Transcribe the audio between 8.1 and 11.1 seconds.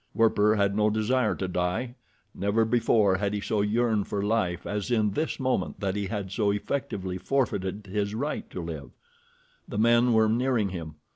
right to live. The men were nearing him.